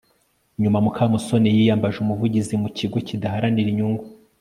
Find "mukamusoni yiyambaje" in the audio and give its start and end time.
0.85-1.97